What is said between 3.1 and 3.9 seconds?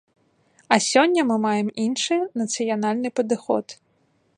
падыход.